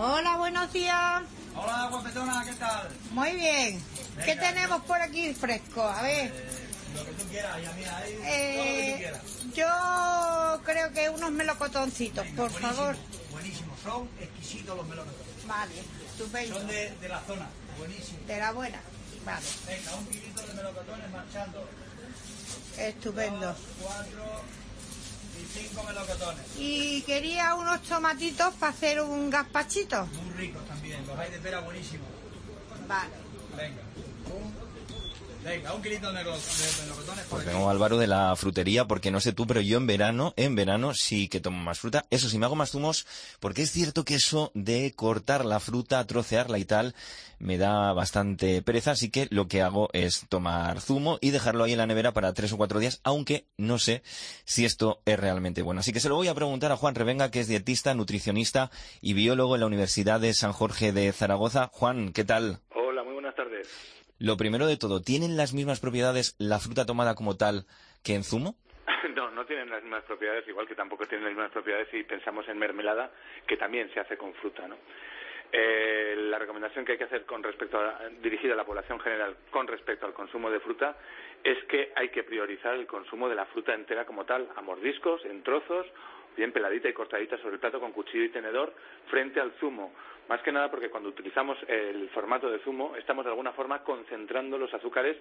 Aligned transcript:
Hola, 0.00 0.36
buenos 0.36 0.72
días. 0.72 1.22
Hola, 1.56 1.88
guapetona, 1.90 2.44
¿qué 2.44 2.52
tal? 2.52 2.88
Muy 3.10 3.32
bien. 3.32 3.82
¿Qué 4.24 4.36
tenemos 4.36 4.80
por 4.84 5.02
aquí 5.02 5.34
fresco? 5.34 5.82
A 5.82 6.02
ver. 6.02 6.32
Lo 6.94 7.04
que 7.04 7.10
tú 7.14 7.24
quieras, 7.28 7.60
ya 7.60 7.72
mira, 7.72 7.96
ahí, 7.96 8.12
todo 8.12 8.22
lo 8.22 8.24
que 8.28 8.90
Eh, 8.90 8.92
tú 8.92 8.98
quieras. 8.98 9.22
yo 9.54 10.60
creo 10.64 10.92
que 10.92 11.08
unos 11.10 11.32
melocotoncitos, 11.32 12.24
Venga, 12.26 12.36
por 12.36 12.50
buenísimo, 12.52 12.74
favor. 12.76 12.96
Buenísimo, 13.32 13.76
son 13.82 14.08
exquisitos 14.20 14.76
los 14.76 14.86
melocotones. 14.86 15.46
Vale, 15.48 15.74
estupendo. 16.06 16.58
Son 16.58 16.66
de, 16.68 16.90
de 17.00 17.08
la 17.08 17.20
zona, 17.22 17.48
buenísimo. 17.76 18.18
De 18.28 18.38
la 18.38 18.52
buena. 18.52 18.80
Vale, 19.24 19.46
Venga, 19.66 19.94
un 19.96 20.06
kilito 20.06 20.42
de 20.46 20.54
melocotones 20.54 21.10
marchando. 21.10 21.68
estupendo. 22.78 23.46
Dos, 23.48 23.56
cuatro 23.82 24.42
y 25.40 25.46
cinco 25.46 25.82
melocotones. 25.84 26.44
Y 26.58 27.02
quería 27.02 27.54
unos 27.54 27.82
tomatitos 27.82 28.54
para 28.54 28.72
hacer 28.72 29.00
un 29.00 29.30
gazpachito. 29.30 30.06
Muy 30.06 30.34
ricos 30.34 30.66
también, 30.66 31.06
los 31.06 31.18
hay 31.18 31.30
de 31.30 31.38
pera 31.38 31.60
buenísimos. 31.60 32.08
Vale. 32.86 33.10
Venga, 33.56 33.82
un, 34.34 34.67
venga, 35.48 35.74
un 35.74 35.82
kilito 35.82 36.12
de, 36.12 36.24
melocotones 36.24 37.24
Pues 37.30 37.46
vengo 37.46 37.70
Álvaro 37.70 37.98
de 37.98 38.06
la 38.06 38.36
frutería, 38.36 38.86
porque 38.86 39.10
no 39.10 39.20
sé 39.20 39.32
tú, 39.32 39.46
pero 39.46 39.60
yo 39.60 39.78
en 39.78 39.86
verano, 39.86 40.34
en 40.36 40.54
verano 40.54 40.94
sí 40.94 41.28
que 41.28 41.40
tomo 41.40 41.58
más 41.58 41.80
fruta. 41.80 42.04
Eso 42.10 42.28
sí, 42.28 42.38
me 42.38 42.46
hago 42.46 42.54
más 42.54 42.70
zumos, 42.70 43.06
porque 43.40 43.62
es 43.62 43.70
cierto 43.70 44.04
que 44.04 44.16
eso 44.16 44.50
de 44.54 44.92
cortar 44.94 45.44
la 45.44 45.60
fruta, 45.60 46.06
trocearla 46.06 46.58
y 46.58 46.64
tal, 46.64 46.94
me 47.38 47.56
da 47.56 47.92
bastante 47.92 48.62
pereza, 48.62 48.92
así 48.92 49.10
que 49.10 49.28
lo 49.30 49.48
que 49.48 49.62
hago 49.62 49.88
es 49.92 50.26
tomar 50.28 50.80
zumo 50.80 51.18
y 51.20 51.30
dejarlo 51.30 51.64
ahí 51.64 51.72
en 51.72 51.78
la 51.78 51.86
nevera 51.86 52.12
para 52.12 52.34
tres 52.34 52.52
o 52.52 52.56
cuatro 52.56 52.78
días, 52.78 53.00
aunque 53.02 53.46
no 53.56 53.78
sé 53.78 54.02
si 54.44 54.64
esto 54.64 55.00
es 55.06 55.18
realmente 55.18 55.62
bueno. 55.62 55.80
Así 55.80 55.92
que 55.92 56.00
se 56.00 56.08
lo 56.08 56.16
voy 56.16 56.28
a 56.28 56.34
preguntar 56.34 56.72
a 56.72 56.76
Juan 56.76 56.94
Revenga, 56.94 57.30
que 57.30 57.40
es 57.40 57.48
dietista, 57.48 57.94
nutricionista 57.94 58.70
y 59.00 59.14
biólogo 59.14 59.54
en 59.54 59.60
la 59.60 59.66
Universidad 59.66 60.20
de 60.20 60.34
San 60.34 60.52
Jorge 60.52 60.92
de 60.92 61.12
Zaragoza. 61.12 61.70
Juan, 61.72 62.12
¿qué 62.12 62.24
tal? 62.24 62.60
Hola, 62.74 63.02
muy 63.02 63.14
buenas 63.14 63.34
tardes. 63.34 63.68
Lo 64.20 64.36
primero 64.36 64.66
de 64.66 64.76
todo, 64.76 65.00
¿tienen 65.00 65.36
las 65.36 65.54
mismas 65.54 65.78
propiedades 65.78 66.34
la 66.38 66.58
fruta 66.58 66.84
tomada 66.84 67.14
como 67.14 67.36
tal 67.36 67.66
que 68.02 68.14
en 68.14 68.24
zumo? 68.24 68.56
No, 69.14 69.30
no 69.30 69.46
tienen 69.46 69.70
las 69.70 69.82
mismas 69.82 70.04
propiedades, 70.04 70.46
igual 70.48 70.66
que 70.66 70.74
tampoco 70.74 71.06
tienen 71.06 71.24
las 71.24 71.34
mismas 71.34 71.52
propiedades 71.52 71.88
si 71.90 72.02
pensamos 72.04 72.48
en 72.48 72.58
mermelada, 72.58 73.10
que 73.46 73.56
también 73.56 73.92
se 73.92 74.00
hace 74.00 74.16
con 74.16 74.32
fruta, 74.34 74.66
¿no? 74.68 74.76
Eh, 75.50 76.14
la 76.28 76.38
recomendación 76.38 76.84
que 76.84 76.92
hay 76.92 76.98
que 76.98 77.04
hacer 77.04 77.24
con 77.24 77.42
respecto 77.42 77.78
a, 77.78 78.08
dirigida 78.20 78.52
a 78.52 78.56
la 78.56 78.66
población 78.66 79.00
general 79.00 79.34
con 79.50 79.66
respecto 79.66 80.04
al 80.04 80.12
consumo 80.12 80.50
de 80.50 80.60
fruta 80.60 80.96
es 81.42 81.56
que 81.64 81.90
hay 81.96 82.10
que 82.10 82.22
priorizar 82.22 82.74
el 82.74 82.86
consumo 82.86 83.28
de 83.28 83.34
la 83.34 83.46
fruta 83.46 83.72
entera 83.72 84.04
como 84.04 84.26
tal, 84.26 84.48
a 84.56 84.60
mordiscos, 84.60 85.24
en 85.24 85.42
trozos, 85.42 85.86
bien 86.38 86.52
peladita 86.52 86.88
y 86.88 86.92
cortadita 86.94 87.36
sobre 87.38 87.54
el 87.54 87.60
plato 87.60 87.80
con 87.80 87.92
cuchillo 87.92 88.24
y 88.24 88.28
tenedor, 88.30 88.72
frente 89.10 89.40
al 89.40 89.52
zumo. 89.60 89.92
Más 90.28 90.40
que 90.42 90.52
nada 90.52 90.70
porque 90.70 90.88
cuando 90.88 91.08
utilizamos 91.08 91.58
el 91.68 92.08
formato 92.10 92.48
de 92.50 92.60
zumo 92.60 92.94
estamos 92.96 93.24
de 93.24 93.30
alguna 93.30 93.52
forma 93.52 93.82
concentrando 93.82 94.56
los 94.56 94.72
azúcares 94.72 95.16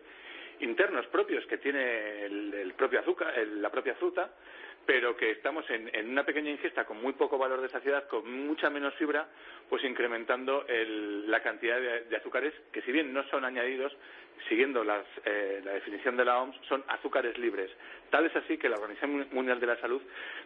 internos 0.60 1.06
propios 1.08 1.46
que 1.48 1.58
tiene 1.60 2.26
el, 2.26 2.54
el 2.54 2.74
propio 2.74 3.00
azúcar, 3.00 3.34
el- 3.38 3.62
la 3.62 3.70
propia 3.70 3.96
fruta, 3.96 4.30
pero 4.88 5.16
que 5.18 5.30
estamos 5.32 5.70
en, 5.70 5.94
en 5.94 6.10
una 6.10 6.24
pequeña 6.26 6.50
ingesta 6.50 6.86
con 6.86 7.00
muy 7.02 7.12
poco 7.14 7.38
valor 7.38 7.62
de 7.62 7.68
saciedad, 7.70 8.08
con 8.08 8.48
mucha 8.48 8.70
menos 8.70 8.94
fibra, 8.96 9.28
pues 9.70 9.84
incrementando 9.84 10.66
el- 10.68 11.30
la 11.30 11.44
cantidad 11.44 11.78
de, 11.80 12.16
azúcares 12.16 12.54
que 12.72 12.82
si 12.82 12.92
bien 12.94 13.14
no 13.14 13.24
son 13.28 13.44
añadidos, 13.44 13.96
siguiendo 14.48 14.84
las, 14.86 15.06
eh, 15.26 15.62
la 15.64 15.74
definición 15.74 16.16
de 16.16 16.24
la 16.24 16.40
OMS, 16.42 16.56
son 16.70 16.84
azúcares 16.88 17.38
libres. 17.38 17.70
Tal 18.10 18.26
es 18.28 18.36
así 18.38 18.58
que 18.58 18.70
la 18.70 18.78
Organización 18.78 19.28
Mundial 19.32 19.60
de 19.60 19.68
la 19.68 19.76
Salud 19.82 20.02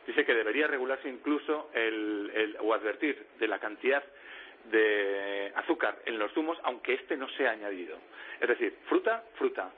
dice 0.07 0.25
que 0.25 0.33
debería 0.33 0.65
regularse 0.67 1.07
incluso 1.07 1.69
el- 1.75 2.31
el- 2.33 2.57
o 2.61 2.73
advertir 2.73 3.23
de 3.39 3.47
la 3.47 3.59
cantidad 3.59 4.03
de 4.69 5.51
azúcar 5.55 5.99
en 6.05 6.19
los 6.19 6.31
zumos, 6.33 6.57
aunque 6.63 6.93
este 6.93 7.17
no 7.17 7.27
sea 7.29 7.51
añadido. 7.51 7.97
Es 8.39 8.47
decir, 8.47 8.77
fruta, 8.87 9.23
fruta. 9.35 9.71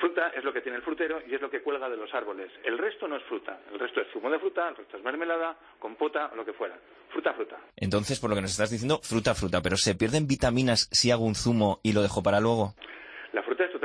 Fruta 0.00 0.28
es 0.28 0.42
lo 0.42 0.52
que 0.52 0.60
tiene 0.60 0.78
el 0.78 0.82
frutero 0.82 1.20
y 1.26 1.34
es 1.34 1.40
lo 1.40 1.50
que 1.50 1.62
cuelga 1.62 1.88
de 1.88 1.96
los 1.96 2.12
árboles. 2.14 2.50
El 2.64 2.78
resto 2.78 3.06
no 3.06 3.16
es 3.16 3.22
fruta. 3.24 3.60
El 3.72 3.78
resto 3.78 4.00
es 4.00 4.08
zumo 4.12 4.30
de 4.30 4.38
fruta, 4.38 4.68
el 4.68 4.76
resto 4.76 4.96
es 4.96 5.04
mermelada, 5.04 5.56
compota 5.78 6.30
o 6.32 6.36
lo 6.36 6.44
que 6.44 6.52
fuera. 6.52 6.76
Fruta, 7.10 7.32
fruta. 7.34 7.58
Entonces, 7.76 8.18
por 8.18 8.30
lo 8.30 8.36
que 8.36 8.42
nos 8.42 8.50
estás 8.50 8.70
diciendo, 8.70 9.00
fruta, 9.02 9.34
fruta, 9.34 9.62
pero 9.62 9.76
¿se 9.76 9.94
pierden 9.94 10.26
vitaminas 10.26 10.88
si 10.90 11.10
hago 11.10 11.24
un 11.24 11.34
zumo 11.34 11.80
y 11.82 11.92
lo 11.92 12.02
dejo 12.02 12.22
para 12.22 12.40
luego? 12.40 12.74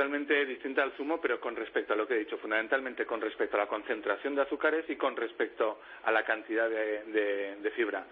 Totalmente 0.00 0.46
distinta 0.46 0.82
al 0.82 0.92
zumo, 0.92 1.20
pero 1.20 1.38
con 1.38 1.54
respecto 1.54 1.92
a 1.92 1.96
lo 1.96 2.08
que 2.08 2.14
he 2.14 2.20
dicho, 2.20 2.38
fundamentalmente 2.38 3.04
con 3.04 3.20
respecto 3.20 3.58
a 3.58 3.60
la 3.60 3.66
concentración 3.66 4.34
de 4.34 4.40
azúcares 4.40 4.88
y 4.88 4.96
con 4.96 5.14
respecto 5.14 5.78
a 6.04 6.10
la 6.10 6.24
cantidad 6.24 6.70
de, 6.70 7.72
fibra. 7.76 8.06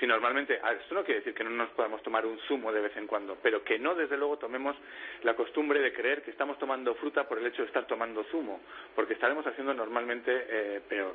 Si 0.00 0.06
normalmente, 0.06 0.58
a 0.62 0.70
ver, 0.70 0.80
esto 0.80 0.94
no 0.94 1.04
quiere 1.04 1.20
decir 1.20 1.34
que 1.34 1.44
no 1.44 1.50
nos 1.50 1.68
podamos 1.72 2.02
tomar 2.02 2.24
un 2.24 2.38
zumo 2.48 2.72
de 2.72 2.80
vez 2.80 2.96
en 2.96 3.06
cuando, 3.06 3.36
pero 3.42 3.62
que 3.62 3.78
no, 3.78 3.94
desde 3.94 4.16
luego, 4.16 4.38
tomemos 4.38 4.74
la 5.22 5.36
costumbre 5.36 5.80
de 5.80 5.92
creer 5.92 6.22
que 6.22 6.30
estamos 6.30 6.58
tomando 6.58 6.94
fruta 6.94 7.28
por 7.28 7.36
el 7.36 7.46
hecho 7.46 7.60
de 7.60 7.68
estar 7.68 7.86
tomando 7.86 8.24
zumo, 8.30 8.62
porque 8.94 9.12
estaremos 9.12 9.46
haciendo 9.46 9.74
normalmente 9.74 10.46
eh, 10.48 10.80
peor. 10.88 11.14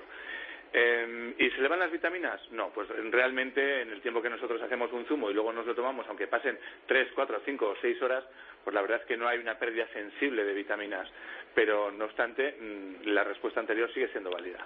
Eh, 0.72 1.36
¿Y 1.40 1.50
se 1.50 1.62
le 1.62 1.68
van 1.68 1.80
las 1.80 1.92
vitaminas? 1.92 2.40
No, 2.52 2.70
pues 2.70 2.88
realmente 3.12 3.82
en 3.82 3.92
el 3.92 4.02
tiempo 4.02 4.22
que 4.22 4.30
nosotros 4.30 4.62
hacemos 4.62 4.92
un 4.94 5.06
zumo 5.06 5.30
y 5.30 5.34
luego 5.34 5.52
nos 5.52 5.66
lo 5.66 5.74
tomamos, 5.74 6.06
aunque 6.08 6.28
pasen 6.28 6.60
3, 6.86 7.10
4, 7.16 7.42
5 7.44 7.70
o 7.70 7.76
6 7.82 8.02
horas, 8.02 8.24
pues 8.64 8.74
la 8.74 8.82
verdad 8.82 9.02
es 9.02 9.08
que 9.08 9.18
no 9.18 9.28
hay 9.28 9.40
una 9.40 9.58
pérdida 9.58 9.88
sensible 9.94 10.44
de 10.44 10.54
vitaminas. 10.54 11.08
Pero 11.56 11.92
no 11.92 12.06
obstante, 12.06 12.52
mm, 12.60 13.08
la 13.08 13.24
respuesta 13.24 13.60
anterior 13.60 13.92
sigue 13.94 14.10
siendo 14.10 14.30
válida. 14.30 14.66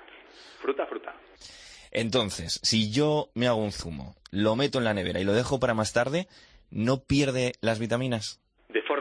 Fruta, 0.60 0.86
fruta. 0.86 1.14
Entonces, 1.92 2.60
si 2.64 2.92
yo 2.92 3.30
me 3.36 3.48
hago 3.48 3.64
un 3.64 3.72
zumo, 3.72 4.16
lo 4.32 4.56
meto 4.56 4.80
en 4.80 4.84
la 4.84 4.94
nevera 4.94 5.20
y 5.20 5.24
lo 5.24 5.34
dejo 5.34 5.60
para 5.60 5.74
más 5.74 5.94
tarde, 5.94 6.28
¿no 6.70 7.04
pierde 7.04 7.54
las 7.62 7.80
vitaminas? 7.80 8.43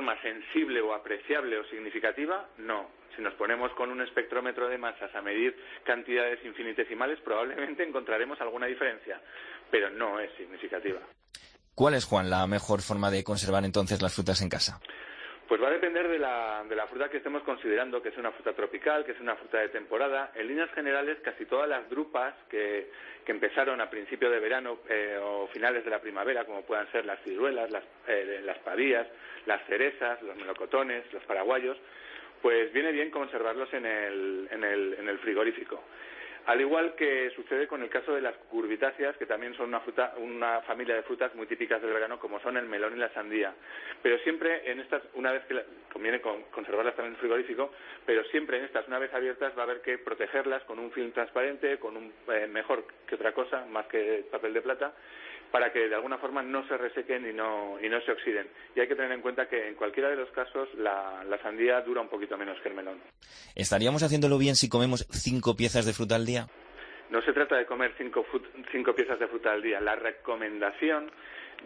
Forma 0.03 0.21
sensible 0.21 0.81
o 0.81 0.95
apreciable 0.95 1.57
o 1.59 1.65
significativa, 1.71 2.49
no. 2.59 2.91
Si 3.15 3.23
nos 3.23 3.35
ponemos 3.35 3.71
con 3.75 3.89
un 3.89 4.03
espectrómetro 4.03 4.69
de 4.69 4.77
masas 4.77 5.15
a 5.15 5.23
medir 5.23 5.57
cantidades 5.85 6.45
infinitesimales, 6.45 7.21
probablemente 7.21 7.85
encontraremos 7.85 8.41
alguna 8.41 8.67
diferencia, 8.67 9.21
pero 9.71 9.91
no 9.91 10.19
es 10.19 10.29
significativa. 10.37 10.99
¿Cuál 11.77 11.95
es, 11.95 12.05
Juan, 12.05 12.31
la 12.31 12.45
mejor 12.49 12.83
forma 12.83 13.13
de 13.13 13.23
conservar 13.23 13.65
entonces 13.65 14.03
las 14.03 14.13
frutas 14.13 14.43
en 14.43 14.49
casa? 14.49 14.81
Pues 15.53 15.63
va 15.63 15.69
a 15.69 15.73
depender 15.73 16.09
de 16.09 16.19
la, 16.19 16.65
de 16.67 16.75
la 16.75 16.87
fruta 16.87 17.11
que 17.11 17.19
estemos 17.19 17.43
considerando, 17.43 18.01
que 18.01 18.09
es 18.09 18.17
una 18.17 18.33
fruta 18.33 18.55
tropical, 18.55 19.05
que 19.05 19.13
es 19.13 19.21
una 19.21 19.37
fruta 19.37 19.59
de 19.59 19.69
temporada. 19.69 20.33
En 20.35 20.49
líneas 20.49 20.71
generales, 20.71 21.19
casi 21.23 21.45
todas 21.45 21.69
las 21.69 21.91
drupas 21.91 22.33
que, 22.49 22.91
que 23.23 23.33
empezaron 23.33 23.79
a 23.83 23.91
principio 23.91 24.31
de 24.31 24.41
verano 24.41 24.79
eh, 24.89 25.19
o 25.23 25.47
finales 25.49 25.85
de 25.85 25.91
la 25.91 26.01
primavera, 26.01 26.47
como 26.47 26.63
puedan 26.63 26.91
ser 26.91 27.05
las 27.05 27.21
ciruelas, 27.23 27.71
las, 27.71 27.85
eh, 28.09 28.41
las 28.43 28.57
las 29.45 29.67
cerezas, 29.67 30.23
los 30.23 30.37
melocotones, 30.37 31.05
los 31.13 31.23
paraguayos, 31.25 31.77
pues 32.41 32.73
viene 32.73 32.91
bien 32.91 33.11
conservarlos 33.11 33.71
en 33.75 33.85
el, 33.85 34.49
en 34.51 34.65
el, 34.65 34.97
en 35.01 35.07
el 35.07 35.19
frigorífico. 35.19 35.85
Al 36.47 36.61
igual 36.61 36.95
que 36.97 37.31
sucede 37.37 37.69
con 37.69 37.83
el 37.83 37.89
caso 37.89 38.13
de 38.15 38.21
las 38.21 38.35
curvitáceas, 38.51 39.17
que 39.17 39.27
también 39.27 39.55
son 39.57 39.69
una, 39.69 39.81
fruta, 39.81 40.15
una 40.19 40.61
familia 40.63 40.97
de 40.97 41.03
frutas 41.03 41.33
muy 41.37 41.47
típicas 41.47 41.81
del 41.81 41.93
verano, 41.93 42.19
como 42.19 42.41
son 42.41 42.57
el 42.57 42.67
melón 42.67 42.95
y 42.97 42.99
la 42.99 43.13
sandía. 43.15 43.55
Pero 44.03 44.19
siempre 44.19 44.71
en 44.71 44.81
estas, 44.81 45.03
una 45.15 45.31
vez 45.33 45.45
que 45.47 45.55
la- 45.55 45.65
conviene 45.93 46.21
con- 46.21 46.43
conservarlas 46.51 46.97
también 46.97 47.15
en 47.15 47.21
frigorífico, 47.21 47.71
pero 48.05 48.25
siempre 48.25 48.59
en 48.59 48.65
estas, 48.65 48.89
una 48.89 48.99
vez 48.99 49.15
abiertas, 49.15 49.53
va 49.57 49.61
a 49.61 49.65
haber 49.65 49.83
que 49.83 49.99
protegerlas 49.99 50.63
con 50.65 50.79
un 50.81 50.91
film 50.91 51.13
transparente, 51.13 51.79
con 51.79 51.97
un 51.97 52.13
eh, 52.33 52.47
mejor 52.49 52.87
que 53.07 53.15
otra 53.15 53.33
cosa, 53.33 53.65
más 53.67 53.87
que 53.87 54.25
papel 54.31 54.53
de 54.55 54.63
plata, 54.63 54.93
para 55.53 55.71
que 55.71 55.87
de 55.87 55.95
alguna 55.95 56.17
forma 56.17 56.43
no 56.43 56.67
se 56.67 56.79
resequen 56.79 57.29
y 57.29 57.35
no, 57.35 57.79
y 57.79 57.87
no 57.91 58.01
se 58.01 58.11
oxiden. 58.13 58.49
Y 58.75 58.81
hay 58.81 58.89
que 58.89 58.95
tener 58.97 59.13
en 59.13 59.21
cuenta 59.21 59.51
que 59.51 59.69
en 59.69 59.75
cualquiera 59.75 60.09
de 60.09 60.17
los 60.17 60.31
casos 60.31 60.67
la, 60.79 61.23
la 61.29 61.39
sandía 61.43 61.83
dura 61.83 62.01
un 62.01 62.09
poquito 62.09 62.39
menos 62.39 62.59
que 62.63 62.71
el 62.71 62.75
melón. 62.75 62.99
¿Estaríamos 63.55 64.03
haciéndolo 64.03 64.39
bien 64.39 64.57
si 64.57 64.71
comemos 64.71 65.07
cinco 65.11 65.55
piezas 65.55 65.85
de 65.85 65.93
fruta 65.93 66.15
al 66.15 66.25
día? 66.25 66.32
No 67.13 67.21
se 67.21 67.35
trata 67.35 67.57
de 67.59 67.67
comer 67.67 67.93
cinco, 67.99 68.25
cinco 68.71 68.95
piezas 68.95 69.19
de 69.19 69.29
fruta 69.29 69.53
al 69.53 69.61
día. 69.61 69.83
La 69.83 69.97
recomendación 69.97 71.11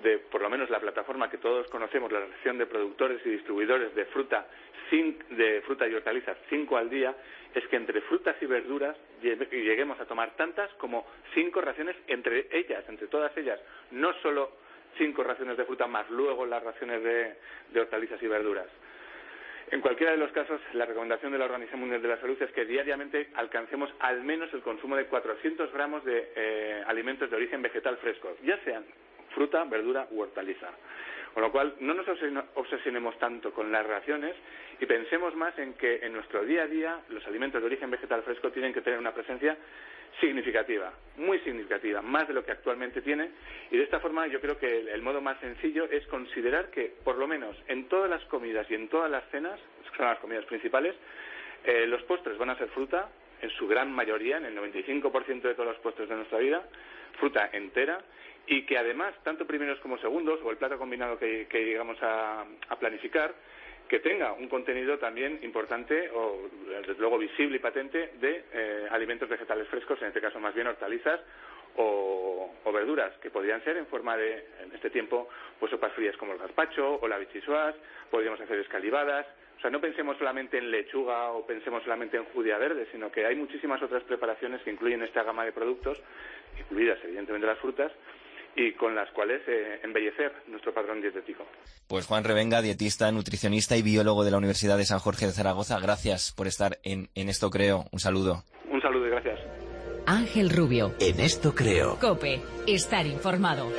de, 0.03 0.19
por 0.19 0.43
lo 0.43 0.51
menos 0.51 0.69
la 0.71 0.81
plataforma 0.81 1.31
que 1.31 1.38
todos 1.38 1.69
conocemos, 1.69 2.11
la 2.11 2.19
Asociación 2.19 2.59
de 2.59 2.67
Productores 2.67 3.25
y 3.25 3.31
Distribuidores 3.31 3.94
de 3.94 4.06
Fruta, 4.06 4.49
de 4.91 5.62
fruta 5.65 5.87
y 5.87 5.94
hortalizas, 5.94 6.37
cinco 6.50 6.76
al 6.76 6.91
día, 6.91 7.15
es 7.55 7.65
que 7.69 7.76
entre 7.76 8.00
frutas 8.03 8.35
y 8.41 8.47
verduras 8.47 8.97
lle- 9.23 9.49
lleguemos 9.50 10.00
a 10.00 10.06
tomar 10.06 10.35
tantas 10.35 10.69
como 10.75 11.06
cinco 11.32 11.61
raciones 11.61 11.94
entre 12.09 12.49
ellas, 12.50 12.85
entre 12.88 13.06
todas 13.06 13.37
ellas, 13.37 13.61
no 13.93 14.12
solo 14.23 14.50
cinco 14.99 15.23
raciones 15.23 15.56
de 15.56 15.65
fruta 15.65 15.87
más 15.87 16.11
luego 16.11 16.44
las 16.44 16.62
raciones 16.62 17.03
de 17.05 17.81
hortalizas 17.81 18.20
y 18.20 18.26
verduras. 18.26 18.67
En 19.71 19.81
cualquiera 19.81 20.13
de 20.13 20.19
los 20.19 20.31
casos, 20.31 20.61
la 20.75 20.87
recomendación 20.87 21.33
de 21.33 21.39
la 21.39 21.47
Organización 21.47 21.81
Mundial 21.81 22.01
de 22.01 22.09
la 22.09 22.21
Salud 22.21 22.41
es 22.41 22.53
que 22.53 22.65
diariamente 22.65 23.31
alcancemos 23.35 23.91
al 23.99 24.23
menos 24.23 24.53
el 24.55 24.63
consumo 24.63 24.95
de 24.97 25.07
400 25.07 25.73
gramos 25.73 26.05
de 26.05 26.33
eh, 26.37 26.85
alimentos 26.87 27.29
de 27.29 27.37
origen 27.37 27.63
vegetal 27.63 27.97
frescos, 27.97 28.37
ya 28.45 28.59
sean 28.65 28.85
fruta, 29.37 29.62
verdura 29.65 30.09
u 30.11 30.23
hortaliza. 30.23 30.71
Con 31.35 31.43
lo 31.43 31.53
cual, 31.53 31.75
no 31.81 31.93
nos 31.93 32.06
obsesionemos 32.55 33.19
tanto 33.19 33.53
con 33.53 33.71
las 33.71 33.87
raciones 33.87 34.35
y 34.81 34.87
pensemos 34.87 35.37
más 35.37 35.56
en 35.59 35.75
que 35.75 35.97
en 35.97 36.15
nuestro 36.15 36.43
día 36.43 36.62
a 36.62 36.67
día 36.67 37.00
los 37.11 37.27
alimentos 37.27 37.61
de 37.61 37.67
origen 37.67 37.91
vegetal 37.91 38.23
fresco 38.23 38.50
tienen 38.50 38.73
que 38.73 38.81
tener 38.81 38.99
una 38.99 39.12
presencia 39.12 39.55
significativa, 40.19 40.94
muy 41.19 41.38
significativa, 41.41 42.00
más 42.00 42.27
de 42.27 42.33
lo 42.33 42.43
que 42.43 42.53
actualmente 42.53 43.03
tiene. 43.03 43.29
Y 43.71 43.77
de 43.77 43.85
esta 43.85 44.00
forma 44.00 44.27
yo 44.29 44.41
creo 44.41 44.59
que 44.59 44.91
el, 44.91 45.03
modo 45.03 45.21
más 45.21 45.39
sencillo 45.41 45.85
es 45.91 46.06
considerar 46.06 46.71
que, 46.71 46.94
por 47.05 47.19
lo 47.19 47.27
menos 47.27 47.55
en 47.69 47.87
todas 47.89 48.09
las 48.09 48.25
comidas 48.25 48.67
y 48.71 48.75
en 48.75 48.89
todas 48.89 49.11
las 49.11 49.29
cenas, 49.31 49.61
que 49.91 49.97
son 49.99 50.06
las 50.06 50.19
comidas 50.21 50.47
principales, 50.47 50.94
eh, 51.65 51.87
los 51.87 52.03
postres 52.05 52.39
van 52.39 52.49
a 52.49 52.56
ser 52.56 52.69
fruta, 52.69 53.11
en 53.46 53.50
su 53.56 53.66
gran 53.66 53.93
mayoría, 53.93 54.37
en 54.37 54.44
el 54.44 54.56
95% 54.56 55.43
de 55.43 55.54
todos 55.54 55.69
los 55.69 55.78
postres 55.78 56.08
de 56.08 56.16
nuestra 56.16 56.38
vida, 56.38 56.62
fruta 57.19 57.50
entera, 57.52 58.00
y 58.46 58.64
que 58.66 58.78
además, 58.78 59.14
tanto 59.25 59.46
primeros 59.46 59.81
como 59.81 59.98
segundos, 59.98 60.40
o 60.44 60.50
el 60.50 60.56
plato 60.56 60.78
combinado 60.78 61.19
que, 61.19 61.48
llegamos 61.52 61.98
a 62.02 62.44
planificar, 62.78 63.34
que 63.88 64.00
tenga 64.00 64.32
un 64.32 64.48
contenido 64.48 64.98
también 64.98 65.38
importante 65.43 66.10
o 66.10 66.48
desde 66.69 67.00
luego 67.00 67.19
visible 67.19 67.56
y 67.56 67.60
patente 67.60 68.12
de 68.20 68.44
eh, 68.52 68.87
alimentos 68.90 69.28
vegetales 69.28 69.69
frescos, 69.69 70.00
en 70.02 70.08
este 70.08 70.20
caso 70.20 70.40
más 70.40 70.54
bien 70.54 70.66
hortalizas 70.66 71.20
o, 71.76 72.52
verduras, 72.72 73.16
que 73.22 73.31
podrían 73.31 73.62
ser 73.64 73.76
en 73.78 73.87
forma 73.87 74.16
de, 74.16 74.44
en 74.62 74.72
este 74.75 74.90
tiempo, 74.90 75.28
pues 75.58 75.70
sopas 75.70 75.93
frías 75.94 76.16
como 76.19 76.32
el 76.32 76.38
gazpacho 76.38 76.98
o 77.00 77.08
la 77.08 77.16
bichisuas, 77.16 77.75
podríamos 78.10 78.40
hacer 78.40 78.58
escalivadas. 78.58 79.26
O 79.56 79.61
sea, 79.61 79.70
no 79.70 79.81
pensemos 79.81 80.17
solamente 80.19 80.58
en 80.58 80.70
lechuga 80.70 81.32
o 81.32 81.47
pensemos 81.47 81.82
solamente 81.82 82.17
en 82.17 82.25
judía 82.26 82.58
verde, 82.58 82.87
sino 82.93 83.11
que 83.11 83.26
hay 83.26 83.37
muchísimas 83.37 83.82
otras 83.82 84.03
preparaciones 84.05 84.62
que 84.62 84.70
incluyen 84.70 85.03
esta 85.03 85.23
gama 85.23 85.44
de 85.44 85.53
productos, 85.53 86.00
incluidas 86.58 86.99
evidentemente 87.05 87.47
las 87.47 87.58
frutas, 87.58 87.91
y 88.56 88.73
con 88.73 88.94
las 88.94 89.11
cuales 89.11 89.43
eh, 89.47 89.81
embellecer 89.82 90.32
nuestro 90.49 90.73
patrón 90.73 91.00
dietético. 91.00 91.44
Pues 91.88 92.06
Juan 92.06 92.25
Revenga, 92.25 92.62
dietista, 92.62 93.12
nutricionista 93.12 93.76
y 93.76 93.82
biólogo 93.82 94.25
de 94.25 94.31
la 94.31 94.38
Universidad 94.38 94.79
de 94.79 94.85
San 94.85 94.99
Jorge 94.99 95.26
de 95.26 95.32
Zaragoza, 95.32 95.79
gracias 95.79 96.32
por 96.37 96.47
estar 96.47 96.79
en, 96.82 97.08
en 97.14 97.29
Esto 97.29 97.50
Creo. 97.50 97.85
Un 97.93 98.00
saludo. 98.00 98.44
Un 98.70 98.81
saludo 98.81 99.06
y 99.06 99.11
gracias. 99.11 99.41
Ángel 100.06 100.50
Rubio. 100.50 100.94
En 101.00 101.20
Esto 101.20 101.55
Creo. 101.55 101.99
Cope, 102.00 102.41
estar 102.67 103.06
informado. 103.06 103.70